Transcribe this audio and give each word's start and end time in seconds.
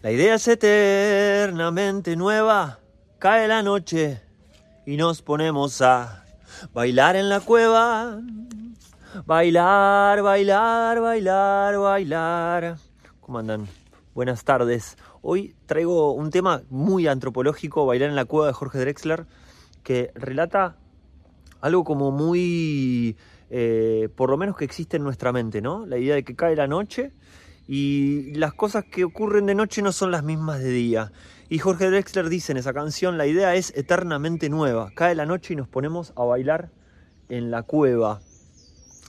La 0.00 0.12
idea 0.12 0.36
es 0.36 0.46
eternamente 0.46 2.14
nueva. 2.14 2.78
Cae 3.18 3.48
la 3.48 3.64
noche 3.64 4.20
y 4.86 4.96
nos 4.96 5.22
ponemos 5.22 5.82
a 5.82 6.24
bailar 6.72 7.16
en 7.16 7.28
la 7.28 7.40
cueva. 7.40 8.20
Bailar, 9.26 10.22
bailar, 10.22 11.00
bailar, 11.00 11.78
bailar. 11.78 12.76
¿Cómo 13.20 13.40
andan? 13.40 13.66
Buenas 14.14 14.44
tardes. 14.44 14.96
Hoy 15.20 15.56
traigo 15.66 16.12
un 16.12 16.30
tema 16.30 16.62
muy 16.70 17.08
antropológico, 17.08 17.84
Bailar 17.84 18.08
en 18.08 18.14
la 18.14 18.24
cueva 18.24 18.46
de 18.46 18.52
Jorge 18.52 18.78
Drexler, 18.78 19.26
que 19.82 20.12
relata 20.14 20.76
algo 21.60 21.82
como 21.82 22.12
muy, 22.12 23.16
eh, 23.50 24.08
por 24.14 24.30
lo 24.30 24.36
menos 24.36 24.56
que 24.56 24.64
existe 24.64 24.96
en 24.96 25.02
nuestra 25.02 25.32
mente, 25.32 25.60
¿no? 25.60 25.86
La 25.86 25.98
idea 25.98 26.14
de 26.14 26.22
que 26.22 26.36
cae 26.36 26.54
la 26.54 26.68
noche 26.68 27.10
y 27.68 28.32
las 28.34 28.54
cosas 28.54 28.86
que 28.86 29.04
ocurren 29.04 29.44
de 29.44 29.54
noche 29.54 29.82
no 29.82 29.92
son 29.92 30.10
las 30.10 30.24
mismas 30.24 30.60
de 30.60 30.70
día. 30.70 31.12
Y 31.50 31.58
Jorge 31.58 31.90
Drexler 31.90 32.30
dice 32.30 32.52
en 32.52 32.58
esa 32.58 32.72
canción, 32.72 33.18
la 33.18 33.26
idea 33.26 33.54
es 33.54 33.74
eternamente 33.76 34.48
nueva. 34.48 34.90
Cae 34.94 35.14
la 35.14 35.26
noche 35.26 35.52
y 35.52 35.56
nos 35.56 35.68
ponemos 35.68 36.14
a 36.16 36.24
bailar 36.24 36.70
en 37.28 37.50
la 37.50 37.62
cueva. 37.62 38.20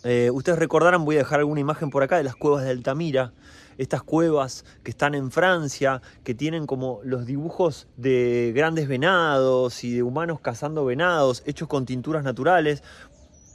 Eh, 0.03 0.29
ustedes 0.31 0.59
recordarán, 0.59 1.05
voy 1.05 1.15
a 1.15 1.19
dejar 1.19 1.39
alguna 1.39 1.61
imagen 1.61 1.89
por 1.89 2.03
acá 2.03 2.17
de 2.17 2.23
las 2.23 2.35
cuevas 2.35 2.65
de 2.65 2.71
Altamira, 2.71 3.33
estas 3.77 4.03
cuevas 4.03 4.65
que 4.83 4.91
están 4.91 5.15
en 5.15 5.31
Francia, 5.31 6.01
que 6.25 6.35
tienen 6.35 6.65
como 6.65 6.99
los 7.03 7.25
dibujos 7.25 7.87
de 7.95 8.51
grandes 8.53 8.89
venados 8.89 9.85
y 9.85 9.93
de 9.93 10.03
humanos 10.03 10.41
cazando 10.41 10.83
venados, 10.83 11.43
hechos 11.45 11.69
con 11.69 11.85
tinturas 11.85 12.25
naturales 12.25 12.83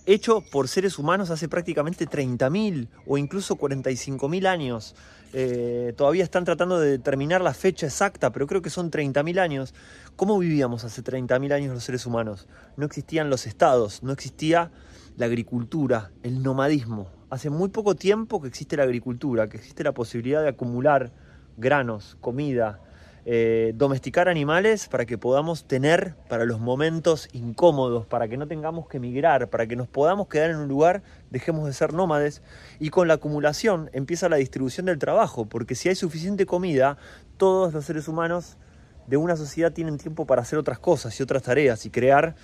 hecho 0.07 0.43
por 0.43 0.69
seres 0.69 0.99
humanos 0.99 1.31
hace 1.31 1.49
prácticamente 1.49 2.07
30.000 2.07 2.89
o 3.07 3.19
incluso 3.19 3.57
45.000 3.57 4.47
años. 4.47 4.95
Eh, 5.33 5.95
todavía 5.97 6.23
están 6.23 6.45
tratando 6.45 6.79
de 6.79 6.91
determinar 6.93 7.41
la 7.41 7.55
fecha 7.55 7.87
exacta, 7.87 8.31
pero 8.31 8.47
creo 8.47 8.63
que 8.63 8.71
son 8.71 8.91
30.000 8.91 9.39
años. 9.41 9.75
¿Cómo 10.17 10.39
vivíamos 10.39 10.85
hace 10.85 11.03
30.000 11.03 11.53
años 11.53 11.75
los 11.75 11.85
seres 11.85 12.07
humanos? 12.07 12.47
No 12.77 12.87
existían 12.87 13.31
los 13.31 13.47
estados, 13.47 14.03
no 14.03 14.13
existía 14.13 14.71
la 15.17 15.27
agricultura, 15.27 16.11
el 16.23 16.43
nomadismo. 16.43 17.09
Hace 17.31 17.51
muy 17.51 17.69
poco 17.71 17.95
tiempo 17.95 18.41
que 18.41 18.49
existe 18.49 18.77
la 18.77 18.85
agricultura, 18.85 19.49
que 19.49 19.57
existe 19.57 19.83
la 19.83 19.93
posibilidad 19.93 20.43
de 20.43 20.49
acumular 20.49 21.13
granos, 21.57 22.17
comida, 22.21 22.81
eh, 23.27 23.73
domesticar 23.75 24.29
animales 24.29 24.87
para 24.89 25.07
que 25.07 25.17
podamos 25.17 25.65
tener 25.67 26.15
para 26.29 26.45
los 26.45 26.61
momentos 26.61 27.31
incómodos, 27.33 28.05
para 28.05 28.29
que 28.29 28.37
no 28.37 28.47
tengamos 28.47 28.87
que 28.87 28.99
emigrar, 28.99 29.49
para 29.49 29.67
que 29.67 29.77
nos 29.77 29.89
podamos 29.89 30.29
quedar 30.29 30.51
en 30.51 30.57
un 30.57 30.69
lugar, 30.69 31.03
dejemos 31.31 31.65
de 31.65 31.73
ser 31.73 31.95
nómades 31.95 32.43
y 32.79 32.91
con 32.91 33.09
la 33.09 33.15
acumulación 33.15 33.89
empieza 33.95 34.29
la 34.29 34.37
distribución 34.37 34.85
del 34.87 34.99
trabajo, 34.99 35.47
porque 35.47 35.75
si 35.75 35.89
hay 35.89 35.95
suficiente 35.95 36.45
comida, 36.45 36.99
todos 37.39 37.73
los 37.73 37.87
seres 37.87 38.09
humanos 38.09 38.59
de 39.07 39.17
una 39.17 39.37
sociedad 39.37 39.73
tienen 39.73 39.97
tiempo 39.97 40.27
para 40.27 40.43
hacer 40.43 40.59
otras 40.59 40.79
cosas 40.79 41.19
y 41.19 41.23
otras 41.23 41.43
tareas 41.45 41.87
y 41.87 41.91
crear 41.91 42.35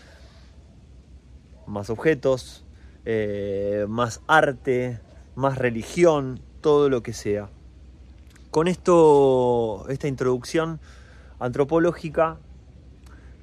más 1.66 1.90
objetos, 1.90 2.64
eh, 3.04 3.84
más 3.86 4.22
arte, 4.26 4.98
más 5.34 5.58
religión, 5.58 6.40
todo 6.62 6.88
lo 6.88 7.02
que 7.02 7.12
sea. 7.12 7.50
Con 8.50 8.66
esto, 8.66 9.86
esta 9.90 10.08
introducción 10.08 10.80
antropológica, 11.38 12.38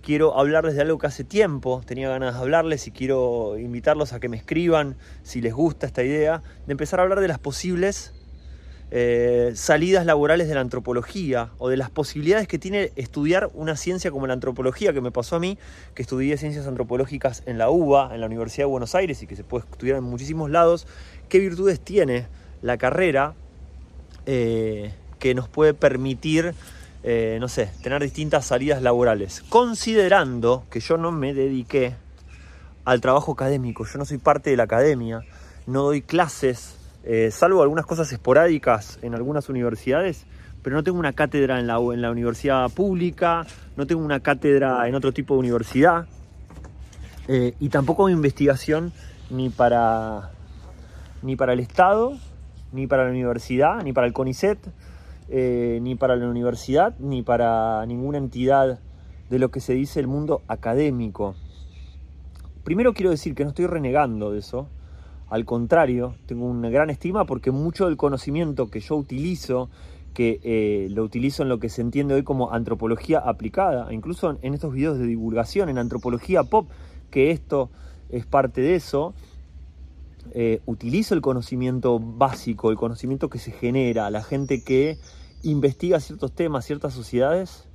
quiero 0.02 0.38
hablarles 0.38 0.76
de 0.76 0.82
algo 0.82 0.98
que 0.98 1.08
hace 1.08 1.24
tiempo 1.24 1.82
tenía 1.86 2.10
ganas 2.10 2.34
de 2.34 2.42
hablarles 2.42 2.88
y 2.88 2.92
quiero 2.92 3.58
invitarlos 3.58 4.12
a 4.12 4.20
que 4.20 4.28
me 4.28 4.36
escriban 4.36 4.98
si 5.24 5.40
les 5.40 5.54
gusta 5.54 5.88
esta 5.88 6.04
idea, 6.04 6.44
de 6.66 6.74
empezar 6.74 7.00
a 7.00 7.04
hablar 7.04 7.22
de 7.22 7.30
las 7.30 7.40
posibles 7.40 8.16
eh, 8.92 9.54
salidas 9.56 10.06
laborales 10.06 10.50
de 10.50 10.56
la 10.56 10.60
antropología 10.60 11.52
o 11.58 11.70
de 11.70 11.78
las 11.78 11.90
posibilidades 11.90 12.50
que 12.50 12.60
tiene 12.60 12.92
estudiar 12.98 13.50
una 13.54 13.78
ciencia 13.78 14.12
como 14.12 14.28
la 14.28 14.34
antropología, 14.34 14.92
que 14.92 15.00
me 15.00 15.12
pasó 15.12 15.38
a 15.38 15.40
mí, 15.40 15.58
que 15.96 16.02
estudié 16.02 16.36
ciencias 16.36 16.68
antropológicas 16.68 17.44
en 17.46 17.58
la 17.58 17.70
UBA, 17.70 18.14
en 18.14 18.20
la 18.20 18.26
Universidad 18.26 18.66
de 18.66 18.72
Buenos 18.72 18.94
Aires 18.94 19.24
y 19.24 19.28
que 19.28 19.38
se 19.38 19.46
puede 19.46 19.64
estudiar 19.72 20.00
en 20.00 20.04
muchísimos 20.04 20.50
lados, 20.50 20.86
qué 21.30 21.40
virtudes 21.40 21.80
tiene 21.80 22.28
la 22.62 22.78
carrera 22.78 23.36
eh, 24.30 24.92
que 25.20 25.34
nos 25.34 25.48
puede 25.48 25.74
permitir, 25.74 26.54
eh, 27.02 27.38
no 27.40 27.48
sé, 27.48 27.72
tener 27.82 28.02
distintas 28.04 28.46
salidas 28.46 28.82
laborales. 28.82 29.42
Considerando 29.48 30.66
que 30.70 30.82
yo 30.82 30.98
no 30.98 31.14
me 31.14 31.34
dediqué 31.34 31.96
al 32.84 33.00
trabajo 33.00 33.32
académico, 33.32 33.86
yo 33.86 33.98
no 33.98 34.04
soy 34.04 34.18
parte 34.18 34.50
de 34.50 34.58
la 34.58 34.64
academia, 34.64 35.22
no 35.66 35.84
doy 35.84 36.02
clases, 36.02 36.76
eh, 37.06 37.30
salvo 37.32 37.62
algunas 37.62 37.86
cosas 37.86 38.12
esporádicas 38.12 39.00
en 39.02 39.16
algunas 39.16 39.48
universidades, 39.48 40.26
pero 40.62 40.76
no 40.76 40.84
tengo 40.84 41.00
una 41.00 41.14
cátedra 41.14 41.58
en 41.62 41.68
la, 41.68 41.80
universidad 41.80 42.70
pública, 42.70 43.48
no 43.78 43.88
tengo 43.88 44.04
una 44.04 44.20
cátedra 44.20 44.90
en 44.90 44.96
otro 44.96 45.14
tipo 45.14 45.36
de 45.36 45.40
universidad, 45.40 46.06
y 47.30 47.70
tampoco 47.70 48.10
investigación 48.10 48.92
ni 49.30 49.50
para, 49.50 50.32
ni 51.22 51.36
para 51.36 51.54
el 51.54 51.60
Estado, 51.60 52.18
ni 52.72 52.88
para 52.88 53.06
la 53.06 53.12
universidad, 53.12 53.84
ni 53.84 53.94
para 53.94 54.08
el 54.08 54.14
CONICET, 54.14 54.60
eh, 55.30 55.80
ni 55.82 55.96
para 55.96 56.16
la 56.16 56.28
universidad, 56.28 56.98
ni 57.00 57.22
para 57.22 57.86
ninguna 57.86 58.18
entidad 58.18 58.80
de 59.30 59.40
lo 59.40 59.52
que 59.52 59.60
se 59.60 59.74
dice 59.74 60.00
el 60.00 60.08
mundo 60.08 60.42
académico. 60.48 61.36
Primero 62.64 62.94
quiero 62.94 63.12
decir 63.12 63.36
que 63.36 63.44
no 63.44 63.50
estoy 63.50 63.68
renegando 63.68 64.32
de 64.32 64.40
eso, 64.40 64.70
al 65.30 65.44
contrario, 65.44 66.16
tengo 66.26 66.46
una 66.46 66.70
gran 66.70 66.90
estima 66.90 67.26
porque 67.26 67.52
mucho 67.52 67.86
del 67.86 67.98
conocimiento 67.98 68.70
que 68.70 68.80
yo 68.80 68.96
utilizo, 68.96 69.70
que 70.14 70.40
eh, 70.44 70.88
lo 70.90 71.04
utilizo 71.04 71.44
en 71.44 71.50
lo 71.50 71.60
que 71.60 71.68
se 71.70 71.82
entiende 71.82 72.14
hoy 72.14 72.24
como 72.24 72.54
antropología 72.54 73.20
aplicada, 73.20 73.94
incluso 73.94 74.38
en 74.42 74.54
estos 74.54 74.74
videos 74.74 74.98
de 74.98 75.06
divulgación, 75.06 75.68
en 75.68 75.78
antropología 75.78 76.44
pop, 76.44 76.70
que 77.12 77.32
esto 77.32 77.70
es 78.10 78.26
parte 78.26 78.62
de 78.62 78.76
eso, 78.76 79.14
eh, 80.40 80.62
utilizo 80.68 81.16
el 81.16 81.22
conocimiento 81.22 82.00
básico, 82.00 82.70
el 82.70 82.78
conocimiento 82.78 83.28
que 83.28 83.40
se 83.40 83.52
genera, 83.52 84.12
la 84.12 84.22
gente 84.22 84.64
que 84.64 85.00
investiga 85.42 86.00
ciertos 86.00 86.32
temas, 86.32 86.64
ciertas 86.64 86.94
sociedades, 86.94 87.68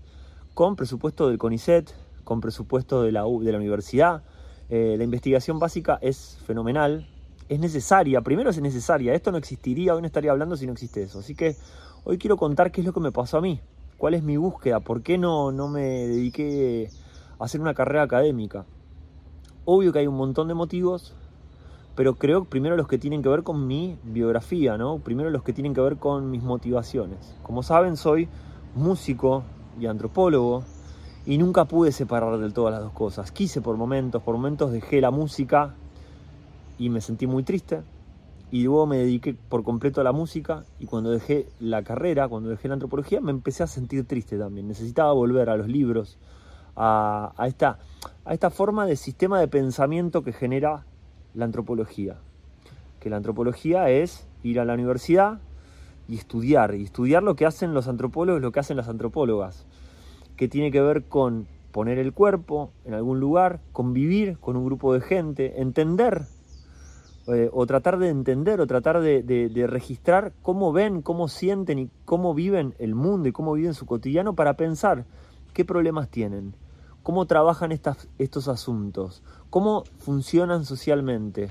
con 0.54 0.76
presupuesto 0.76 1.28
del 1.28 1.38
CONICET, 1.38 1.92
con 2.22 2.40
presupuesto 2.40 3.02
de 3.02 3.10
la, 3.10 3.24
de 3.24 3.50
la 3.50 3.58
universidad. 3.58 4.22
Eh, 4.68 4.94
la 4.96 5.02
investigación 5.02 5.58
básica 5.58 5.98
es 6.02 6.38
fenomenal, 6.46 7.08
es 7.48 7.58
necesaria, 7.58 8.20
primero 8.20 8.50
es 8.50 8.60
necesaria, 8.60 9.12
esto 9.12 9.32
no 9.32 9.38
existiría, 9.38 9.96
hoy 9.96 10.02
no 10.02 10.06
estaría 10.06 10.30
hablando 10.30 10.56
si 10.56 10.64
no 10.64 10.72
existe 10.72 11.02
eso. 11.02 11.18
Así 11.18 11.34
que 11.34 11.56
hoy 12.04 12.16
quiero 12.16 12.36
contar 12.36 12.70
qué 12.70 12.82
es 12.82 12.86
lo 12.86 12.92
que 12.92 13.00
me 13.00 13.10
pasó 13.10 13.38
a 13.38 13.40
mí, 13.40 13.60
cuál 13.98 14.14
es 14.14 14.22
mi 14.22 14.36
búsqueda, 14.36 14.78
por 14.78 15.02
qué 15.02 15.18
no, 15.18 15.50
no 15.50 15.66
me 15.66 16.06
dediqué 16.06 16.90
a 17.40 17.44
hacer 17.44 17.60
una 17.60 17.74
carrera 17.74 18.04
académica. 18.04 18.66
Obvio 19.64 19.92
que 19.92 19.98
hay 19.98 20.06
un 20.06 20.16
montón 20.16 20.46
de 20.46 20.54
motivos, 20.54 21.16
pero 21.94 22.14
creo 22.14 22.44
primero 22.44 22.76
los 22.76 22.88
que 22.88 22.98
tienen 22.98 23.22
que 23.22 23.28
ver 23.28 23.42
con 23.42 23.66
mi 23.66 23.98
biografía, 24.02 24.78
¿no? 24.78 24.98
Primero 24.98 25.30
los 25.30 25.42
que 25.42 25.52
tienen 25.52 25.74
que 25.74 25.80
ver 25.80 25.96
con 25.96 26.30
mis 26.30 26.42
motivaciones. 26.42 27.36
Como 27.42 27.62
saben, 27.62 27.96
soy 27.96 28.28
músico 28.74 29.42
y 29.78 29.86
antropólogo 29.86 30.64
y 31.26 31.38
nunca 31.38 31.66
pude 31.66 31.92
separar 31.92 32.38
del 32.38 32.52
todo 32.52 32.70
las 32.70 32.80
dos 32.80 32.92
cosas. 32.92 33.30
Quise 33.30 33.60
por 33.60 33.76
momentos, 33.76 34.22
por 34.22 34.34
momentos 34.34 34.72
dejé 34.72 35.00
la 35.00 35.10
música 35.10 35.74
y 36.78 36.88
me 36.88 37.00
sentí 37.00 37.26
muy 37.26 37.42
triste 37.42 37.82
y 38.50 38.64
luego 38.64 38.86
me 38.86 38.98
dediqué 38.98 39.34
por 39.34 39.62
completo 39.62 40.00
a 40.00 40.04
la 40.04 40.12
música 40.12 40.64
y 40.78 40.86
cuando 40.86 41.10
dejé 41.10 41.48
la 41.60 41.82
carrera, 41.82 42.28
cuando 42.28 42.50
dejé 42.50 42.68
la 42.68 42.74
antropología, 42.74 43.20
me 43.20 43.30
empecé 43.30 43.62
a 43.62 43.66
sentir 43.66 44.06
triste 44.06 44.38
también. 44.38 44.68
Necesitaba 44.68 45.12
volver 45.12 45.48
a 45.48 45.56
los 45.56 45.68
libros, 45.68 46.18
a, 46.76 47.32
esta, 47.46 47.78
a 48.24 48.34
esta 48.34 48.50
forma 48.50 48.86
de 48.86 48.96
sistema 48.96 49.40
de 49.40 49.48
pensamiento 49.48 50.22
que 50.22 50.32
genera 50.32 50.84
la 51.34 51.44
antropología. 51.44 52.18
Que 53.00 53.10
la 53.10 53.16
antropología 53.16 53.90
es 53.90 54.26
ir 54.42 54.60
a 54.60 54.64
la 54.64 54.74
universidad 54.74 55.40
y 56.08 56.16
estudiar, 56.16 56.74
y 56.74 56.84
estudiar 56.84 57.22
lo 57.22 57.36
que 57.36 57.46
hacen 57.46 57.74
los 57.74 57.88
antropólogos, 57.88 58.42
lo 58.42 58.52
que 58.52 58.60
hacen 58.60 58.76
las 58.76 58.88
antropólogas, 58.88 59.66
que 60.36 60.48
tiene 60.48 60.70
que 60.70 60.80
ver 60.80 61.04
con 61.04 61.46
poner 61.72 61.98
el 61.98 62.12
cuerpo 62.12 62.70
en 62.84 62.94
algún 62.94 63.18
lugar, 63.18 63.60
convivir 63.72 64.38
con 64.38 64.56
un 64.56 64.66
grupo 64.66 64.92
de 64.92 65.00
gente, 65.00 65.60
entender 65.60 66.22
eh, 67.28 67.48
o 67.52 67.66
tratar 67.66 67.98
de 67.98 68.08
entender 68.08 68.60
o 68.60 68.66
tratar 68.66 69.00
de, 69.00 69.22
de, 69.22 69.66
registrar 69.68 70.32
cómo 70.42 70.72
ven, 70.72 71.02
cómo 71.02 71.28
sienten 71.28 71.78
y 71.78 71.90
cómo 72.04 72.34
viven 72.34 72.74
el 72.80 72.96
mundo 72.96 73.28
y 73.28 73.32
cómo 73.32 73.52
viven 73.52 73.74
su 73.74 73.86
cotidiano 73.86 74.34
para 74.34 74.54
pensar 74.54 75.04
qué 75.54 75.64
problemas 75.64 76.08
tienen, 76.08 76.54
cómo 77.02 77.26
trabajan 77.26 77.72
estos 77.72 78.48
asuntos, 78.48 79.22
cómo 79.50 79.84
funcionan 79.98 80.64
socialmente, 80.64 81.50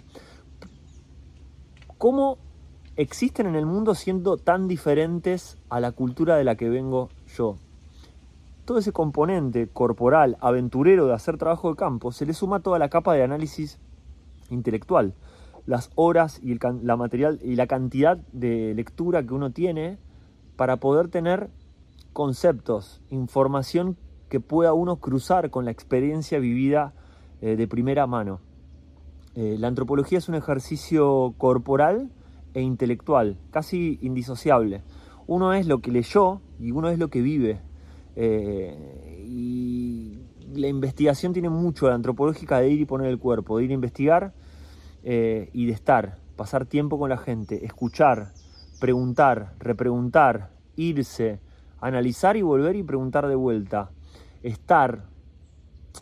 cómo 1.98 2.38
existen 2.96 3.48
en 3.48 3.56
el 3.56 3.66
mundo 3.66 3.96
siendo 3.96 4.38
tan 4.38 4.68
diferentes 4.68 5.58
a 5.70 5.80
la 5.80 5.92
cultura 5.92 6.36
de 6.36 6.44
la 6.44 6.56
que 6.56 6.70
vengo 6.70 7.10
yo. 7.36 7.58
Todo 8.66 8.78
ese 8.78 8.92
componente 8.92 9.68
corporal, 9.68 10.38
aventurero 10.40 11.08
de 11.08 11.14
hacer 11.14 11.38
trabajo 11.38 11.70
de 11.70 11.76
campo, 11.76 12.12
se 12.12 12.26
le 12.26 12.34
suma 12.34 12.62
toda 12.62 12.80
la 12.80 12.90
capa 12.90 13.14
de 13.14 13.24
análisis 13.24 13.80
intelectual, 14.50 15.14
las 15.66 15.90
horas 15.96 16.40
y, 16.42 16.58
la 16.84 16.96
material 16.96 17.40
y 17.44 17.56
la 17.56 17.68
cantidad 17.68 18.18
de 18.32 18.74
lectura 18.76 19.24
que 19.24 19.34
uno 19.34 19.52
tiene 19.52 19.98
para 20.56 20.78
poder 20.78 21.08
tener 21.08 21.50
conceptos, 22.14 23.02
información 23.10 23.98
que 24.32 24.40
pueda 24.40 24.72
uno 24.72 24.96
cruzar 24.96 25.50
con 25.50 25.66
la 25.66 25.72
experiencia 25.72 26.40
vivida 26.40 26.94
eh, 27.42 27.58
de 27.58 27.68
primera 27.68 28.08
mano. 28.08 28.40
Eh, 29.36 29.58
la 29.60 29.68
antropología 29.68 30.20
es 30.20 30.30
un 30.30 30.36
ejercicio 30.36 31.36
corporal 31.38 32.10
e 32.54 32.62
intelectual, 32.62 33.38
casi 33.52 34.00
indisociable. 34.02 34.84
Uno 35.28 35.52
es 35.52 35.68
lo 35.68 35.82
que 35.82 35.92
leyó 35.92 36.40
y 36.62 36.72
uno 36.72 36.88
es 36.88 36.98
lo 36.98 37.10
que 37.10 37.22
vive. 37.22 37.60
Eh, 38.16 39.26
y 39.28 40.22
la 40.54 40.70
investigación 40.70 41.34
tiene 41.34 41.50
mucho, 41.50 41.90
la 41.90 41.96
antropológica, 41.96 42.60
de 42.60 42.70
ir 42.70 42.80
y 42.80 42.86
poner 42.86 43.08
el 43.08 43.20
cuerpo, 43.20 43.58
de 43.58 43.66
ir 43.66 43.72
a 43.72 43.74
investigar 43.74 44.34
y 45.04 45.66
de 45.66 45.72
estar, 45.72 46.20
pasar 46.38 46.68
tiempo 46.68 47.00
con 47.00 47.10
la 47.10 47.18
gente, 47.18 47.66
escuchar, 47.66 48.32
preguntar, 48.80 49.56
repreguntar, 49.60 50.52
irse, 50.78 51.42
analizar 51.82 52.38
y 52.38 52.44
volver 52.44 52.76
y 52.76 52.84
preguntar 52.84 53.28
de 53.28 53.36
vuelta, 53.36 53.90
estar, 54.44 55.08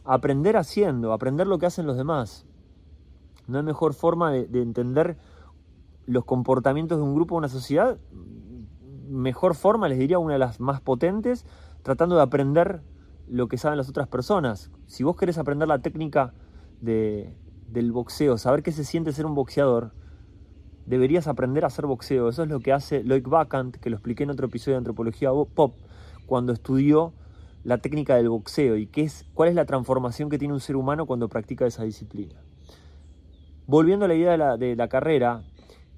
aprender 0.03 0.57
haciendo, 0.57 1.13
aprender 1.13 1.47
lo 1.47 1.59
que 1.59 1.65
hacen 1.65 1.85
los 1.85 1.97
demás. 1.97 2.45
No 3.47 3.57
hay 3.57 3.63
mejor 3.63 3.93
forma 3.93 4.31
de, 4.31 4.61
entender 4.61 5.17
los 6.05 6.25
comportamientos 6.25 6.97
de 6.97 7.03
un 7.03 7.15
grupo 7.15 7.35
o 7.35 7.37
una 7.37 7.49
sociedad, 7.49 7.97
mejor 9.07 9.55
forma, 9.55 9.89
les 9.89 9.97
diría 9.97 10.19
una 10.19 10.33
de 10.33 10.39
las 10.39 10.59
más 10.59 10.81
potentes, 10.81 11.45
tratando 11.81 12.15
de 12.15 12.21
aprender 12.21 12.81
lo 13.27 13.47
que 13.47 13.57
saben 13.57 13.77
las 13.77 13.89
otras 13.89 14.07
personas. 14.07 14.71
Si 14.85 15.03
vos 15.03 15.15
querés 15.15 15.37
aprender 15.37 15.67
la 15.67 15.79
técnica 15.79 16.33
de, 16.81 17.35
del 17.67 17.91
boxeo, 17.91 18.37
saber 18.37 18.63
qué 18.63 18.71
se 18.71 18.83
siente 18.83 19.11
ser 19.11 19.25
un 19.25 19.35
boxeador, 19.35 19.93
deberías 20.85 21.27
aprender 21.27 21.63
a 21.63 21.67
hacer 21.67 21.85
boxeo. 21.85 22.29
Eso 22.29 22.43
es 22.43 22.49
lo 22.49 22.59
que 22.59 22.73
hace 22.73 23.03
Loic 23.03 23.27
Bacant, 23.27 23.77
que 23.77 23.89
lo 23.89 23.97
expliqué 23.97 24.23
en 24.23 24.31
otro 24.31 24.47
episodio 24.47 24.73
de 24.73 24.79
Antropología 24.79 25.29
Pop, 25.53 25.75
cuando 26.25 26.51
estudió 26.51 27.13
la 27.63 27.77
técnica 27.79 28.15
del 28.15 28.29
boxeo 28.29 28.77
y 28.77 28.87
qué 28.87 29.03
es, 29.03 29.25
cuál 29.33 29.49
es 29.49 29.55
la 29.55 29.65
transformación 29.65 30.29
que 30.29 30.37
tiene 30.37 30.53
un 30.53 30.59
ser 30.59 30.75
humano 30.75 31.05
cuando 31.05 31.29
practica 31.29 31.65
esa 31.65 31.83
disciplina. 31.83 32.35
Volviendo 33.67 34.05
a 34.05 34.07
la 34.07 34.15
idea 34.15 34.57
de 34.57 34.75
la, 34.75 34.87
carrera, 34.87 35.43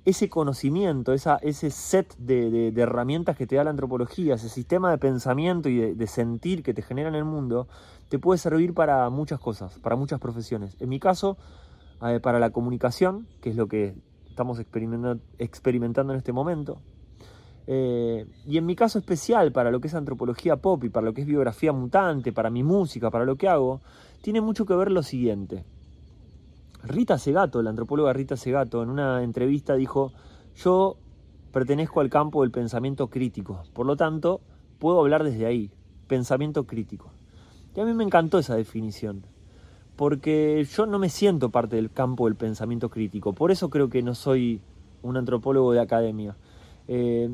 ese 0.04 0.30
conocimiento, 0.30 1.14
esa, 1.14 1.38
ese 1.38 1.70
set 1.72 2.16
de, 2.18 2.74
herramientas 2.76 3.38
que 3.38 3.48
te 3.48 3.56
da 3.56 3.64
la 3.64 3.70
antropología, 3.70 4.36
ese 4.36 4.50
sistema 4.50 4.92
de 4.92 4.98
pensamiento 4.98 5.70
y 5.70 5.78
de, 5.78 5.96
de, 5.96 6.08
sentir 6.08 6.64
que 6.64 6.74
te 6.74 6.82
genera 6.82 7.08
en 7.08 7.16
el 7.16 7.24
mundo, 7.24 7.68
te 8.10 8.20
puede 8.20 8.38
servir 8.38 8.74
para 8.74 9.10
muchas 9.10 9.40
cosas, 9.40 9.80
para 9.80 9.96
muchas 9.96 10.20
profesiones. 10.20 10.76
En 10.82 10.90
mi 10.90 11.00
caso, 11.00 11.38
eh, 12.04 12.20
para 12.20 12.40
la 12.40 12.50
comunicación, 12.50 13.28
que 13.42 13.52
es 13.52 13.56
lo 13.56 13.68
que 13.68 13.96
estamos 14.28 14.60
experimentando, 14.60 16.14
en 16.14 16.18
este 16.18 16.34
momento. 16.34 16.82
Eh, 17.68 18.26
y 18.48 18.58
en 18.58 18.66
mi 18.66 18.76
caso 18.76 19.00
especial, 19.00 19.52
para 19.52 19.72
lo 19.72 19.80
que 19.80 19.88
es 19.88 19.96
antropología 19.96 20.58
pop 20.58 20.84
y 20.84 20.90
para 20.90 21.06
lo 21.06 21.14
que 21.14 21.22
es 21.22 21.28
biografía 21.28 21.72
mutante, 21.72 22.32
para 22.32 22.50
mi 22.50 22.64
música, 22.64 23.12
para 23.12 23.26
lo 23.26 23.36
que 23.36 23.48
hago, 23.48 23.82
tiene 24.22 24.42
mucho 24.42 24.66
que 24.66 24.76
ver 24.76 24.92
lo 24.92 25.04
siguiente. 25.04 25.64
Rita 26.84 27.18
Segato, 27.18 27.62
la 27.62 27.70
antropóloga 27.70 28.14
Rita 28.14 28.36
Segato, 28.36 28.82
en 28.82 28.90
una 28.90 29.24
entrevista 29.24 29.76
dijo, 29.76 30.12
yo 30.56 30.98
pertenezco 31.52 32.02
al 32.02 32.10
campo 32.10 32.42
del 32.42 32.52
pensamiento 32.52 33.10
crítico, 33.10 33.64
por 33.74 33.86
lo 33.86 33.96
tanto, 33.96 34.42
puedo 34.80 35.00
hablar 35.00 35.24
desde 35.24 35.46
ahí, 35.46 35.72
pensamiento 36.08 36.66
crítico. 36.66 37.12
Y 37.76 37.80
a 37.80 37.86
mí 37.86 37.94
me 37.94 38.04
encantó 38.04 38.40
esa 38.40 38.56
definición 38.56 39.24
porque 40.02 40.66
yo 40.76 40.88
no 40.88 40.98
me 40.98 41.10
siento 41.10 41.52
parte 41.52 41.76
del 41.76 41.92
campo 41.92 42.26
del 42.26 42.36
pensamiento 42.36 42.90
crítico. 42.90 43.34
Por 43.34 43.52
eso 43.52 43.70
creo 43.70 43.88
que 43.88 44.02
no 44.02 44.16
soy 44.16 44.60
un 45.04 45.16
antropólogo 45.16 45.74
de 45.74 45.80
academia. 45.80 46.36
Eh, 46.88 47.30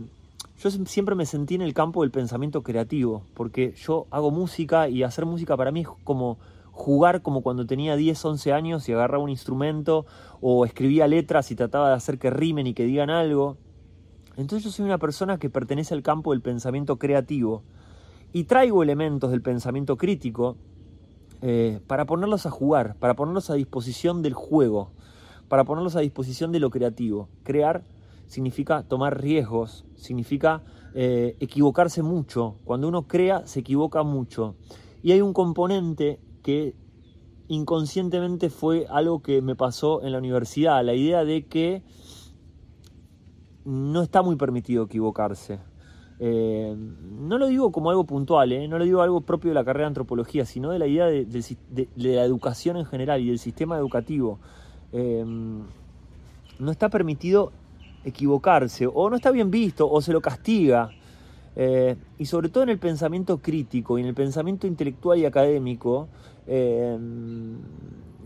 yo 0.59 0.71
siempre 0.71 1.15
me 1.15 1.25
sentí 1.25 1.56
en 1.56 1.62
el 1.62 1.74
campo 1.74 2.01
del 2.01 2.12
pensamiento 2.12 2.63
creativo, 2.63 3.24
porque 3.36 3.74
yo 3.74 4.07
hago 4.09 4.31
música 4.31 4.89
y 4.89 5.04
hacer 5.04 5.25
música 5.25 5.56
para 5.56 5.71
mí 5.71 5.81
es 5.81 5.88
como 6.04 6.39
jugar 6.71 7.21
como 7.21 7.42
cuando 7.42 7.65
tenía 7.65 7.95
10, 7.95 8.24
11 8.24 8.54
años 8.54 8.89
y 8.89 8.94
agarraba 8.94 9.24
un 9.24 9.30
instrumento 9.30 10.06
o 10.42 10.65
escribía 10.65 11.07
letras 11.07 11.51
y 11.51 11.56
trataba 11.56 11.89
de 11.89 11.95
hacer 11.95 12.18
que 12.18 12.30
rimen 12.30 12.68
y 12.68 12.74
que 12.74 12.86
digan 12.86 13.09
algo. 13.09 13.57
Entonces 14.36 14.63
yo 14.63 14.71
soy 14.71 14.86
una 14.86 14.98
persona 15.00 15.38
que 15.38 15.50
pertenece 15.50 15.94
al 15.94 16.04
campo 16.04 16.31
del 16.31 16.42
pensamiento 16.42 16.98
creativo 16.98 17.63
y 18.33 18.44
traigo 18.44 18.83
elementos 18.83 19.31
del 19.31 19.42
pensamiento 19.42 19.98
crítico 19.98 20.57
eh, 21.42 21.80
para 21.88 22.06
ponerlos 22.06 22.45
a 22.45 22.51
jugar, 22.51 22.95
para 23.00 23.15
ponerlos 23.15 23.50
a 23.50 23.56
disposición 23.56 24.21
del 24.21 24.33
juego, 24.33 24.89
para 25.50 25.63
ponerlos 25.65 25.95
a 25.95 26.01
disposición 26.01 26.51
de 26.51 26.59
lo 26.59 26.69
creativo. 26.71 27.30
Crear 27.44 27.83
significa 28.28 28.84
tomar 28.84 29.22
riesgos, 29.22 29.86
significa 29.96 30.64
eh, 30.94 31.36
equivocarse 31.40 32.04
mucho. 32.04 32.58
Cuando 32.64 32.88
uno 32.88 33.08
crea, 33.08 33.48
se 33.48 33.62
equivoca 33.62 34.04
mucho. 34.04 34.56
Y 35.02 35.14
hay 35.14 35.22
un 35.22 35.34
componente 35.34 36.20
que 36.44 36.76
inconscientemente 37.48 38.50
fue 38.50 38.86
algo 38.90 39.22
que 39.22 39.42
me 39.42 39.56
pasó 39.56 40.04
en 40.04 40.12
la 40.12 40.18
universidad, 40.18 40.84
la 40.84 40.94
idea 40.94 41.24
de 41.24 41.46
que 41.46 41.84
no 43.64 44.02
está 44.02 44.22
muy 44.22 44.36
permitido 44.36 44.84
equivocarse. 44.84 45.60
Eh, 46.20 46.76
no 46.76 47.38
lo 47.38 47.48
digo 47.48 47.72
como 47.72 47.92
algo 47.92 48.06
puntual, 48.06 48.52
eh, 48.52 48.68
no 48.68 48.80
lo 48.80 48.86
digo 48.86 49.02
algo 49.02 49.22
propio 49.22 49.52
de 49.52 49.56
la 49.56 49.64
carrera 49.64 49.86
de 49.86 49.90
antropología, 49.90 50.46
sino 50.46 50.72
de 50.72 50.80
la 50.80 50.88
idea 50.88 51.06
de, 51.06 51.88
la 51.96 52.24
educación 52.24 52.76
en 52.76 52.86
general 52.86 53.22
y 53.22 53.28
del 53.28 53.40
sistema 53.40 53.78
educativo. 53.78 54.40
No 56.60 56.72
está 56.72 56.90
permitido 56.90 57.52
equivocarse, 58.07 58.88
o 58.92 59.09
no 59.09 59.15
está 59.15 59.31
bien 59.31 59.51
visto, 59.51 59.89
o 59.89 60.01
se 60.01 60.13
lo 60.13 60.21
castiga. 60.21 60.89
y 62.19 62.25
sobre 62.25 62.50
todo 62.50 62.63
en 62.63 62.69
el 62.69 62.77
pensamiento 62.77 63.39
crítico 63.39 63.98
y 63.98 64.01
en 64.01 64.07
el 64.07 64.13
pensamiento 64.13 64.68
intelectual 64.68 65.18
y 65.18 65.25
académico, 65.25 66.07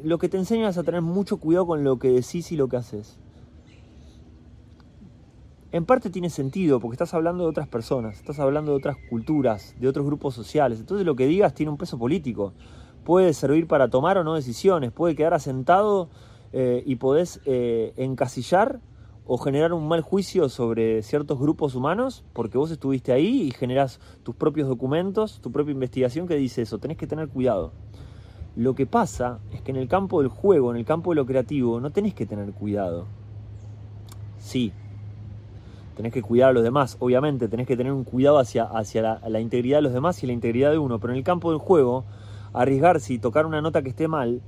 lo 0.03 0.17
que 0.17 0.29
te 0.29 0.37
enseña 0.37 0.69
es 0.69 0.77
a 0.77 0.83
tener 0.83 1.01
mucho 1.01 1.37
cuidado 1.37 1.67
con 1.67 1.83
lo 1.83 1.97
que 1.97 2.09
decís 2.09 2.51
y 2.51 2.57
lo 2.57 2.67
que 2.67 2.77
haces 2.77 3.19
en 5.71 5.85
parte 5.85 6.09
tiene 6.09 6.29
sentido 6.29 6.79
porque 6.79 6.95
estás 6.95 7.13
hablando 7.13 7.43
de 7.43 7.49
otras 7.49 7.67
personas, 7.67 8.17
estás 8.17 8.39
hablando 8.39 8.71
de 8.71 8.77
otras 8.77 8.97
culturas, 9.09 9.75
de 9.79 9.87
otros 9.87 10.05
grupos 10.05 10.33
sociales. 10.33 10.79
Entonces 10.79 11.05
lo 11.05 11.15
que 11.15 11.27
digas 11.27 11.53
tiene 11.53 11.71
un 11.71 11.77
peso 11.77 11.97
político. 11.97 12.53
Puede 13.05 13.33
servir 13.33 13.67
para 13.67 13.89
tomar 13.89 14.17
o 14.17 14.23
no 14.23 14.35
decisiones, 14.35 14.91
puede 14.91 15.15
quedar 15.15 15.33
asentado 15.33 16.09
eh, 16.51 16.83
y 16.85 16.95
podés 16.95 17.39
eh, 17.45 17.93
encasillar 17.95 18.79
o 19.33 19.37
generar 19.37 19.71
un 19.71 19.87
mal 19.87 20.01
juicio 20.01 20.49
sobre 20.49 21.01
ciertos 21.03 21.39
grupos 21.39 21.73
humanos 21.73 22.25
porque 22.33 22.57
vos 22.57 22.69
estuviste 22.69 23.13
ahí 23.13 23.43
y 23.43 23.51
generás 23.51 24.01
tus 24.23 24.35
propios 24.35 24.67
documentos, 24.67 25.39
tu 25.39 25.53
propia 25.53 25.71
investigación 25.71 26.27
que 26.27 26.35
dice 26.35 26.63
eso. 26.63 26.79
Tenés 26.79 26.97
que 26.97 27.07
tener 27.07 27.29
cuidado. 27.29 27.71
Lo 28.57 28.75
que 28.75 28.85
pasa 28.85 29.39
es 29.53 29.61
que 29.61 29.71
en 29.71 29.77
el 29.77 29.87
campo 29.87 30.21
del 30.21 30.27
juego, 30.27 30.69
en 30.69 30.75
el 30.75 30.83
campo 30.83 31.11
de 31.11 31.15
lo 31.15 31.25
creativo, 31.25 31.79
no 31.79 31.91
tenés 31.91 32.13
que 32.13 32.25
tener 32.25 32.51
cuidado. 32.51 33.05
Sí, 34.37 34.73
tenés 35.95 36.11
que 36.11 36.21
cuidar 36.21 36.49
a 36.49 36.53
los 36.53 36.63
demás, 36.63 36.97
obviamente, 36.99 37.47
tenés 37.47 37.67
que 37.67 37.77
tener 37.77 37.93
un 37.93 38.03
cuidado 38.03 38.37
hacia, 38.37 38.65
hacia 38.65 39.17
la, 39.25 39.39
integridad 39.39 39.77
de 39.77 39.83
los 39.83 39.93
demás 39.93 40.21
y 40.23 40.27
la 40.27 40.33
integridad 40.33 40.71
de 40.71 40.77
uno, 40.77 40.99
pero 40.99 41.13
en 41.13 41.17
el 41.17 41.23
campo 41.23 41.51
del 41.51 41.59
juego, 41.59 42.03
arriesgarse 42.51 43.13
y 43.13 43.17
tocar 43.17 43.45
una 43.45 43.61
nota 43.61 43.81
que 43.81 43.91
esté 43.91 44.09
mal, 44.09 44.41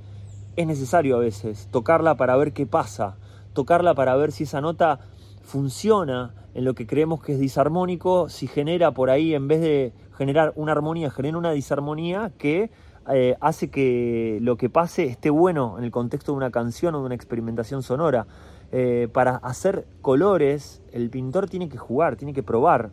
es 0.56 0.66
necesario 0.66 1.16
a 1.16 1.20
veces, 1.20 1.70
tocarla 1.72 2.16
para 2.18 2.36
ver 2.36 2.52
qué 2.52 2.66
pasa, 2.66 3.16
tocarla 3.54 3.94
para 3.94 4.14
ver 4.16 4.32
si 4.32 4.44
esa 4.44 4.60
nota 4.60 5.00
funciona 5.42 6.34
en 6.54 6.64
lo 6.64 6.74
que 6.74 6.86
creemos 6.86 7.22
que 7.22 7.32
es 7.32 7.40
disarmónico, 7.40 8.28
si 8.28 8.46
genera 8.46 8.92
por 8.92 9.10
ahí, 9.10 9.34
en 9.34 9.48
vez 9.48 9.60
de 9.60 9.92
generar 10.16 10.52
una 10.56 10.72
armonía, 10.72 11.10
genera 11.10 11.38
una 11.38 11.52
disarmonía 11.52 12.32
que 12.38 12.70
eh, 13.12 13.36
hace 13.40 13.70
que 13.70 14.38
lo 14.40 14.56
que 14.56 14.70
pase 14.70 15.04
esté 15.04 15.30
bueno 15.30 15.76
en 15.78 15.84
el 15.84 15.90
contexto 15.90 16.32
de 16.32 16.36
una 16.36 16.50
canción 16.50 16.94
o 16.94 17.00
de 17.00 17.06
una 17.06 17.14
experimentación 17.14 17.82
sonora. 17.82 18.26
Eh, 18.72 19.08
para 19.12 19.36
hacer 19.36 19.86
colores, 20.00 20.82
el 20.92 21.10
pintor 21.10 21.48
tiene 21.48 21.68
que 21.68 21.76
jugar, 21.76 22.16
tiene 22.16 22.32
que 22.32 22.42
probar. 22.42 22.90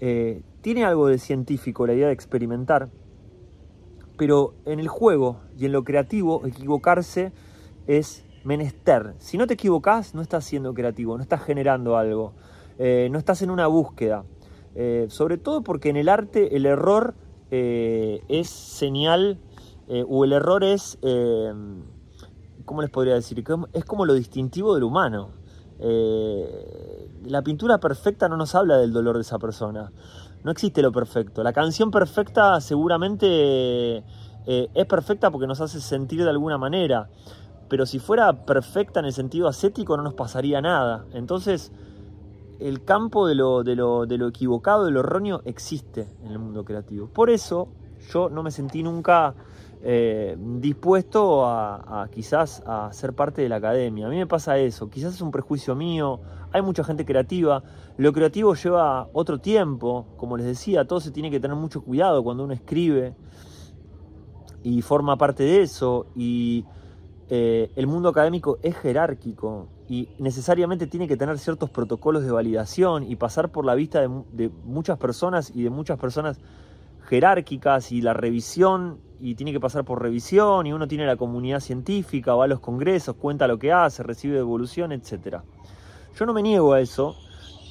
Eh, 0.00 0.42
tiene 0.60 0.84
algo 0.84 1.08
de 1.08 1.18
científico 1.18 1.86
la 1.86 1.94
idea 1.94 2.06
de 2.06 2.12
experimentar, 2.12 2.88
pero 4.16 4.54
en 4.64 4.80
el 4.80 4.88
juego 4.88 5.40
y 5.58 5.66
en 5.66 5.72
lo 5.72 5.84
creativo, 5.84 6.46
equivocarse 6.46 7.32
es 7.86 8.24
menester. 8.44 9.14
Si 9.18 9.38
no 9.38 9.46
te 9.46 9.54
equivocas, 9.54 10.14
no 10.14 10.22
estás 10.22 10.44
siendo 10.44 10.74
creativo, 10.74 11.16
no 11.16 11.22
estás 11.22 11.42
generando 11.42 11.96
algo, 11.96 12.34
eh, 12.78 13.08
no 13.10 13.18
estás 13.18 13.42
en 13.42 13.50
una 13.50 13.66
búsqueda. 13.66 14.24
sobre 15.08 15.38
todo 15.38 15.62
porque 15.62 15.88
en 15.88 15.96
el 15.96 16.08
arte 16.08 16.56
el 16.56 16.64
error 16.64 17.14
es 17.50 18.48
señal, 18.48 19.40
o 20.08 20.24
el 20.24 20.32
error 20.32 20.62
es 20.62 20.98
¿cómo 22.68 22.82
les 22.82 22.90
podría 22.90 23.14
decir? 23.14 23.42
Es 23.72 23.84
como 23.84 24.04
lo 24.04 24.12
distintivo 24.12 24.74
del 24.74 24.84
humano. 24.84 25.30
Eh, 25.80 27.08
la 27.24 27.42
pintura 27.42 27.78
perfecta 27.78 28.28
no 28.28 28.36
nos 28.36 28.54
habla 28.54 28.76
del 28.76 28.92
dolor 28.92 29.16
de 29.16 29.22
esa 29.22 29.38
persona. 29.38 29.90
No 30.44 30.50
existe 30.50 30.82
lo 30.82 30.92
perfecto. 30.92 31.42
La 31.42 31.54
canción 31.54 31.90
perfecta 31.90 32.60
seguramente 32.60 33.26
eh, 34.46 34.68
es 34.74 34.86
perfecta 34.86 35.30
porque 35.30 35.46
nos 35.46 35.60
hace 35.62 35.80
sentir 35.80 36.22
de 36.22 36.30
alguna 36.30 36.58
manera. 36.58 37.08
Pero 37.68 37.86
si 37.86 37.98
fuera 37.98 38.44
perfecta 38.44 39.00
en 39.00 39.06
el 39.06 39.12
sentido 39.12 39.48
ascético 39.48 39.96
no 39.96 40.02
nos 40.02 40.14
pasaría 40.14 40.60
nada. 40.60 41.06
Entonces, 41.12 41.72
el 42.58 42.84
campo 42.84 43.26
de 43.26 43.34
lo, 43.34 43.62
de, 43.62 43.76
lo, 43.76 44.06
de 44.06 44.18
lo 44.18 44.28
equivocado, 44.28 44.84
de 44.84 44.90
lo 44.90 45.00
erróneo, 45.00 45.42
existe 45.44 46.08
en 46.22 46.32
el 46.32 46.38
mundo 46.38 46.64
creativo. 46.64 47.08
Por 47.08 47.30
eso 47.30 47.68
yo 48.12 48.28
no 48.30 48.42
me 48.42 48.50
sentí 48.50 48.82
nunca 48.82 49.34
eh, 49.80 50.36
dispuesto 50.38 51.46
a, 51.46 52.08
quizás 52.10 52.62
a 52.66 52.92
ser 52.92 53.12
parte 53.14 53.42
de 53.42 53.48
la 53.48 53.56
academia. 53.56 54.06
A 54.06 54.10
mí 54.10 54.16
me 54.16 54.26
pasa 54.26 54.58
eso, 54.58 54.90
quizás 54.90 55.14
es 55.14 55.20
un 55.20 55.30
prejuicio 55.30 55.74
mío, 55.74 56.20
hay 56.52 56.62
mucha 56.62 56.82
gente 56.82 57.04
creativa, 57.04 57.62
lo 57.96 58.12
creativo 58.12 58.54
lleva 58.54 59.08
otro 59.12 59.38
tiempo, 59.38 60.06
como 60.16 60.36
les 60.36 60.46
decía, 60.46 60.86
todo 60.86 61.00
se 61.00 61.10
tiene 61.10 61.30
que 61.30 61.38
tener 61.38 61.56
mucho 61.56 61.82
cuidado 61.82 62.24
cuando 62.24 62.44
uno 62.44 62.54
escribe 62.54 63.14
y 64.64 64.82
forma 64.82 65.16
parte 65.16 65.44
de 65.44 65.62
eso 65.62 66.06
y 66.16 66.64
eh, 67.30 67.70
el 67.76 67.86
mundo 67.86 68.08
académico 68.08 68.58
es 68.62 68.76
jerárquico 68.76 69.68
y 69.88 70.08
necesariamente 70.18 70.86
tiene 70.86 71.08
que 71.08 71.16
tener 71.16 71.38
ciertos 71.38 71.70
protocolos 71.70 72.24
de 72.24 72.30
validación 72.30 73.02
y 73.02 73.16
pasar 73.16 73.50
por 73.50 73.64
la 73.64 73.74
vista 73.74 74.00
de 74.00 74.50
muchas 74.64 74.98
personas 74.98 75.52
y 75.54 75.62
de 75.62 75.70
muchas 75.70 75.98
personas 75.98 76.38
jerárquicas 77.08 77.92
y 77.92 78.02
la 78.02 78.12
revisión 78.12 79.00
y 79.20 79.34
tiene 79.34 79.52
que 79.52 79.60
pasar 79.60 79.84
por 79.84 80.00
revisión 80.02 80.66
y 80.66 80.72
uno 80.72 80.86
tiene 80.86 81.06
la 81.06 81.16
comunidad 81.16 81.60
científica, 81.60 82.34
va 82.34 82.44
a 82.44 82.48
los 82.48 82.60
congresos, 82.60 83.16
cuenta 83.16 83.46
lo 83.48 83.58
que 83.58 83.72
hace, 83.72 84.02
recibe 84.02 84.36
devolución, 84.36 84.92
etc. 84.92 85.38
Yo 86.16 86.26
no 86.26 86.32
me 86.32 86.42
niego 86.42 86.72
a 86.72 86.80
eso, 86.80 87.16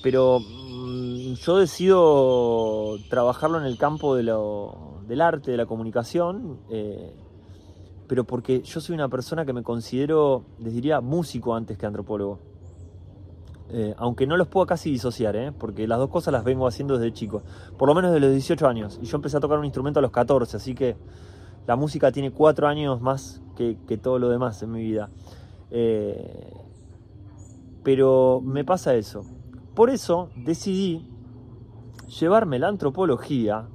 pero 0.04 0.40
mm, 0.40 1.34
yo 1.34 1.58
decido 1.58 2.98
trabajarlo 3.10 3.60
en 3.60 3.66
el 3.66 3.78
campo 3.78 4.16
del 4.16 5.22
arte, 5.22 5.52
de 5.52 5.58
la 5.58 5.66
comunicación, 5.66 6.60
eh, 6.70 7.14
pero 8.08 8.24
porque 8.24 8.62
yo 8.62 8.80
soy 8.80 8.96
una 8.96 9.10
persona 9.10 9.46
que 9.46 9.54
me 9.54 9.64
considero, 9.64 10.46
les 10.60 10.74
diría, 10.74 11.02
músico 11.02 11.54
antes 11.54 11.78
que 11.78 11.86
antropólogo. 11.86 12.40
Eh, 13.70 13.94
aunque 13.98 14.26
no 14.26 14.38
los 14.38 14.48
puedo 14.48 14.66
casi 14.66 14.90
disociar, 14.90 15.36
¿eh? 15.36 15.52
porque 15.52 15.88
las 15.88 16.00
dos 16.00 16.10
cosas 16.10 16.32
las 16.32 16.46
vengo 16.46 16.68
haciendo 16.68 16.98
desde 16.98 17.12
chico, 17.12 17.44
por 17.78 17.90
lo 17.90 17.96
menos 17.96 18.12
desde 18.12 18.26
los 18.26 18.34
18 18.34 18.66
años. 18.66 18.98
Y 19.02 19.06
yo 19.06 19.18
empecé 19.18 19.36
a 19.38 19.40
tocar 19.42 19.60
un 19.60 19.66
instrumento 19.66 20.00
a 20.00 20.02
los 20.02 20.12
14, 20.12 20.56
así 20.56 20.74
que 20.74 20.96
la 21.68 21.76
música 21.76 22.14
tiene 22.14 22.32
cuatro 22.32 22.68
años 22.68 23.02
más 23.02 23.42
que, 23.58 23.76
todo 24.02 24.20
lo 24.20 24.30
demás 24.30 24.64
en 24.64 24.72
mi 24.72 24.82
vida. 24.82 25.10
Eh, 25.70 26.54
pero 27.84 28.42
me 28.42 28.64
pasa 28.64 28.96
eso. 28.96 29.26
Por 29.76 29.90
eso 29.90 30.30
decidí 30.36 31.06
llevarme 32.20 32.58
la 32.58 32.70
antropología 32.70 33.68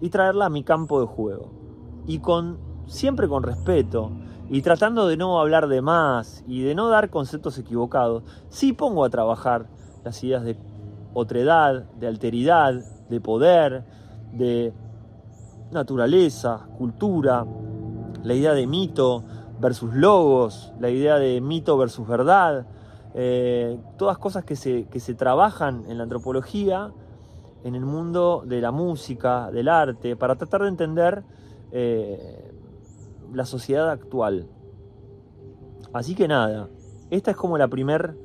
y 0.00 0.08
traerla 0.10 0.46
a 0.46 0.50
mi 0.50 0.62
campo 0.62 1.00
de 1.00 1.06
juego. 1.06 1.50
Y 2.06 2.20
con 2.20 2.73
siempre 2.86 3.28
con 3.28 3.42
respeto 3.42 4.10
y 4.48 4.62
tratando 4.62 5.06
de 5.06 5.16
no 5.16 5.40
hablar 5.40 5.68
de 5.68 5.80
más 5.80 6.44
y 6.46 6.62
de 6.62 6.74
no 6.74 6.88
dar 6.88 7.10
conceptos 7.10 7.58
equivocados, 7.58 8.22
sí 8.48 8.72
pongo 8.72 9.04
a 9.04 9.10
trabajar 9.10 9.66
las 10.04 10.22
ideas 10.22 10.44
de 10.44 10.56
otredad, 11.14 11.84
de 11.94 12.06
alteridad, 12.06 12.74
de 13.08 13.20
poder, 13.20 13.84
de 14.32 14.72
naturaleza, 15.70 16.66
cultura, 16.76 17.46
la 18.22 18.34
idea 18.34 18.52
de 18.52 18.66
mito 18.66 19.24
versus 19.60 19.94
logos, 19.94 20.72
la 20.80 20.90
idea 20.90 21.18
de 21.18 21.40
mito 21.40 21.78
versus 21.78 22.06
verdad, 22.06 22.66
eh, 23.14 23.78
todas 23.96 24.18
cosas 24.18 24.44
que 24.44 24.56
se, 24.56 24.86
que 24.86 25.00
se 25.00 25.14
trabajan 25.14 25.84
en 25.88 25.98
la 25.98 26.04
antropología, 26.04 26.92
en 27.62 27.74
el 27.74 27.84
mundo 27.84 28.42
de 28.46 28.60
la 28.60 28.72
música, 28.72 29.50
del 29.50 29.68
arte, 29.68 30.16
para 30.16 30.36
tratar 30.36 30.62
de 30.62 30.68
entender 30.68 31.22
eh, 31.72 32.43
la 33.32 33.44
sociedad 33.44 33.90
actual. 33.90 34.48
Así 35.92 36.14
que 36.14 36.26
nada, 36.28 36.68
esta 37.10 37.30
es 37.30 37.36
como 37.36 37.56
la 37.56 37.68
primer, 37.68 38.16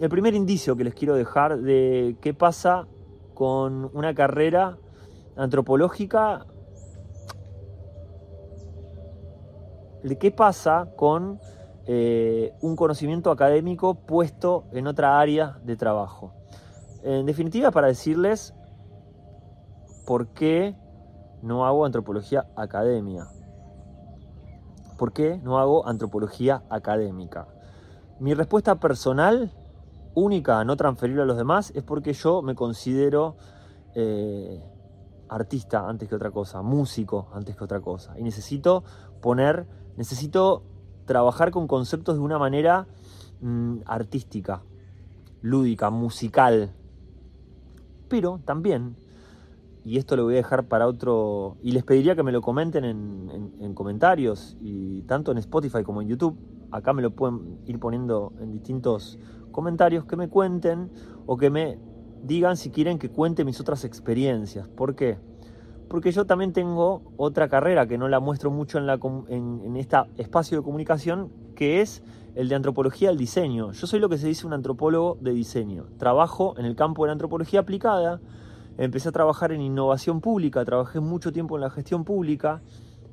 el 0.00 0.08
primer 0.08 0.34
indicio 0.34 0.76
que 0.76 0.84
les 0.84 0.94
quiero 0.94 1.14
dejar 1.14 1.58
de 1.58 2.16
qué 2.20 2.32
pasa 2.34 2.86
con 3.34 3.90
una 3.94 4.14
carrera 4.14 4.78
antropológica, 5.36 6.46
de 10.02 10.18
qué 10.18 10.30
pasa 10.30 10.88
con 10.96 11.38
eh, 11.86 12.52
un 12.60 12.76
conocimiento 12.76 13.30
académico 13.30 13.94
puesto 13.94 14.64
en 14.72 14.86
otra 14.86 15.20
área 15.20 15.58
de 15.64 15.76
trabajo. 15.76 16.32
En 17.02 17.26
definitiva, 17.26 17.70
para 17.70 17.86
decirles 17.86 18.54
por 20.06 20.28
qué 20.28 20.74
no 21.42 21.66
hago 21.66 21.84
antropología 21.84 22.46
academia. 22.56 23.26
¿Por 24.98 25.12
qué 25.12 25.40
no 25.44 25.60
hago 25.60 25.86
antropología 25.86 26.64
académica? 26.68 27.46
Mi 28.18 28.34
respuesta 28.34 28.80
personal, 28.80 29.52
única, 30.14 30.64
no 30.64 30.76
transferible 30.76 31.22
a 31.22 31.24
los 31.24 31.36
demás, 31.36 31.70
es 31.76 31.84
porque 31.84 32.12
yo 32.12 32.42
me 32.42 32.56
considero 32.56 33.36
eh, 33.94 34.60
artista 35.28 35.88
antes 35.88 36.08
que 36.08 36.16
otra 36.16 36.32
cosa, 36.32 36.62
músico 36.62 37.28
antes 37.32 37.56
que 37.56 37.62
otra 37.62 37.80
cosa. 37.80 38.18
Y 38.18 38.24
necesito 38.24 38.82
poner, 39.20 39.68
necesito 39.96 40.64
trabajar 41.04 41.52
con 41.52 41.68
conceptos 41.68 42.16
de 42.16 42.20
una 42.20 42.40
manera 42.40 42.88
mm, 43.40 43.82
artística, 43.86 44.62
lúdica, 45.42 45.90
musical. 45.90 46.74
Pero 48.08 48.40
también 48.44 48.96
y 49.88 49.96
esto 49.96 50.16
lo 50.16 50.24
voy 50.24 50.34
a 50.34 50.36
dejar 50.38 50.68
para 50.68 50.86
otro, 50.86 51.56
y 51.62 51.72
les 51.72 51.82
pediría 51.82 52.14
que 52.14 52.22
me 52.22 52.30
lo 52.30 52.42
comenten 52.42 52.84
en, 52.84 53.47
comentarios, 53.74 54.56
y 54.60 55.02
tanto 55.02 55.32
en 55.32 55.38
Spotify 55.38 55.82
como 55.82 56.02
en 56.02 56.08
YouTube, 56.08 56.36
acá 56.70 56.92
me 56.92 57.02
lo 57.02 57.10
pueden 57.10 57.58
ir 57.66 57.78
poniendo 57.78 58.32
en 58.40 58.52
distintos 58.52 59.18
comentarios, 59.50 60.04
que 60.04 60.16
me 60.16 60.28
cuenten 60.28 60.90
o 61.26 61.36
que 61.36 61.50
me 61.50 61.78
digan 62.22 62.56
si 62.56 62.70
quieren 62.70 62.98
que 62.98 63.10
cuente 63.10 63.44
mis 63.44 63.60
otras 63.60 63.84
experiencias. 63.84 64.68
¿Por 64.68 64.94
qué? 64.94 65.18
Porque 65.88 66.12
yo 66.12 66.26
también 66.26 66.52
tengo 66.52 67.02
otra 67.16 67.48
carrera 67.48 67.86
que 67.86 67.96
no 67.96 68.08
la 68.08 68.20
muestro 68.20 68.50
mucho 68.50 68.78
en, 68.78 68.86
la, 68.86 69.00
en, 69.28 69.62
en 69.64 69.76
este 69.76 69.96
espacio 70.16 70.58
de 70.58 70.64
comunicación, 70.64 71.30
que 71.54 71.80
es 71.80 72.02
el 72.34 72.48
de 72.48 72.54
antropología 72.54 73.08
del 73.08 73.18
diseño. 73.18 73.72
Yo 73.72 73.86
soy 73.86 73.98
lo 73.98 74.08
que 74.08 74.18
se 74.18 74.28
dice 74.28 74.46
un 74.46 74.52
antropólogo 74.52 75.16
de 75.20 75.32
diseño. 75.32 75.86
Trabajo 75.96 76.54
en 76.58 76.66
el 76.66 76.76
campo 76.76 77.04
de 77.04 77.08
la 77.08 77.12
antropología 77.12 77.60
aplicada, 77.60 78.20
empecé 78.76 79.08
a 79.08 79.12
trabajar 79.12 79.50
en 79.50 79.60
innovación 79.60 80.20
pública, 80.20 80.64
trabajé 80.64 81.00
mucho 81.00 81.32
tiempo 81.32 81.56
en 81.56 81.62
la 81.62 81.70
gestión 81.70 82.04
pública, 82.04 82.62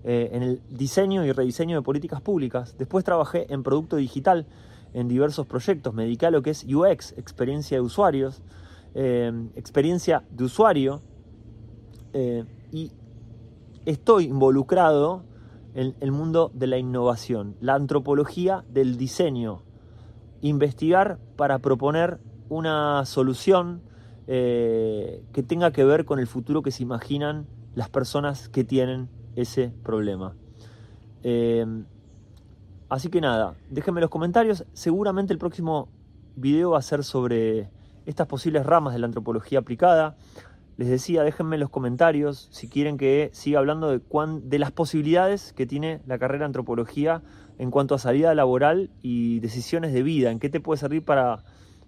eh, 0.07 0.29
en 0.33 0.43
el 0.43 0.61
diseño 0.69 1.25
y 1.25 1.31
rediseño 1.31 1.77
de 1.77 1.81
políticas 1.81 2.21
públicas. 2.21 2.75
Después 2.77 3.03
trabajé 3.03 3.51
en 3.51 3.63
producto 3.63 3.95
digital 3.95 4.45
en 4.93 5.07
diversos 5.07 5.47
proyectos. 5.47 5.95
Me 5.95 6.03
dediqué 6.03 6.27
a 6.27 6.31
lo 6.31 6.43
que 6.43 6.51
es 6.51 6.63
UX, 6.63 7.13
experiencia 7.17 7.77
de 7.77 7.81
usuarios, 7.81 8.43
eh, 8.93 9.33
experiencia 9.55 10.23
de 10.29 10.43
usuario. 10.43 11.01
Eh, 12.13 12.43
y 12.71 12.91
estoy 13.87 14.25
involucrado 14.25 15.23
en 15.73 15.95
el 15.99 16.11
mundo 16.11 16.51
de 16.53 16.67
la 16.67 16.77
innovación, 16.77 17.55
la 17.59 17.73
antropología 17.73 18.63
del 18.69 18.97
diseño. 18.97 19.63
Investigar 20.41 21.17
para 21.35 21.57
proponer 21.57 22.19
una 22.47 23.05
solución 23.05 23.81
que 24.27 25.45
tenga 25.47 25.71
que 25.71 25.83
ver 25.83 26.05
con 26.05 26.17
el 26.19 26.25
futuro 26.25 26.63
que 26.63 26.71
se 26.71 26.81
imaginan 26.81 27.47
las 27.75 27.89
personas 27.89 28.49
que 28.49 28.63
tienen 28.63 29.09
ese 29.35 29.71
problema. 29.83 30.35
Eh, 31.23 31.65
así 32.89 33.09
que 33.09 33.21
nada, 33.21 33.55
déjenme 33.69 34.01
los 34.01 34.09
comentarios. 34.09 34.65
Seguramente 34.73 35.33
el 35.33 35.39
próximo 35.39 35.89
video 36.35 36.71
va 36.71 36.79
a 36.79 36.81
ser 36.81 37.03
sobre 37.03 37.69
estas 38.05 38.27
posibles 38.27 38.65
ramas 38.65 38.93
de 38.93 38.99
la 38.99 39.07
antropología 39.07 39.59
aplicada. 39.59 40.15
Les 40.77 40.89
decía, 40.89 41.23
déjenme 41.23 41.55
en 41.55 41.61
los 41.61 41.69
comentarios 41.69 42.49
si 42.51 42.67
quieren 42.67 42.97
que 42.97 43.29
siga 43.33 43.59
hablando 43.59 43.89
de, 43.89 44.01
de 44.43 44.59
las 44.59 44.71
posibilidades 44.71 45.53
que 45.53 45.65
tiene 45.65 46.01
la 46.05 46.19
carrera 46.19 46.39
de 46.39 46.47
antropología 46.47 47.21
en 47.57 47.71
cuanto 47.71 47.95
a 47.95 47.99
salida 47.99 48.35
laboral 48.35 48.89
y 49.01 49.39
decisiones 49.39 49.93
de 49.93 50.03
vida. 50.03 50.31
¿En 50.31 50.39
qué 50.39 50.49
te 50.49 50.59
puede 50.59 50.79
servir 50.79 51.03
para, 51.03 51.43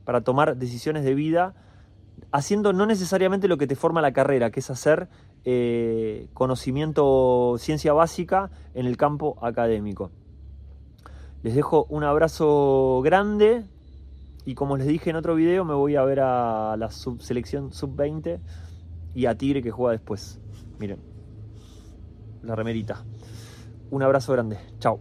para 0.06 0.22
tomar 0.22 0.56
decisiones 0.56 1.04
de 1.04 1.16
vida 1.16 1.54
haciendo 2.32 2.74
no 2.74 2.86
necesariamente 2.86 3.48
lo 3.48 3.58
que 3.58 3.68
te 3.68 3.76
forma 3.76 4.02
la 4.02 4.14
carrera, 4.14 4.52
que 4.52 4.60
es 4.60 4.70
hacer 4.70 5.10
eh, 5.50 6.28
conocimiento, 6.34 7.56
ciencia 7.58 7.94
básica 7.94 8.52
en 8.74 8.86
el 8.86 8.98
campo 8.98 9.38
académico. 9.42 10.12
Les 11.42 11.56
dejo 11.56 11.86
un 11.88 12.04
abrazo 12.04 13.00
grande 13.02 13.64
y 14.44 14.56
como 14.56 14.76
les 14.76 14.88
dije 14.88 15.10
en 15.10 15.16
otro 15.16 15.36
video 15.36 15.64
me 15.64 15.74
voy 15.74 15.96
a 15.96 16.04
ver 16.04 16.20
a 16.20 16.76
la 16.76 16.90
selección 16.92 17.72
sub-20 17.72 18.42
y 19.16 19.26
a 19.26 19.38
Tigre 19.38 19.62
que 19.62 19.72
juega 19.72 19.94
después. 19.94 20.42
Miren, 20.80 21.00
la 22.44 22.54
remerita. 22.54 23.06
Un 23.90 24.04
abrazo 24.04 24.34
grande. 24.34 24.60
Chao. 24.80 25.00